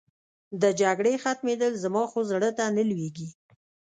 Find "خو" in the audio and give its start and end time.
2.11-2.19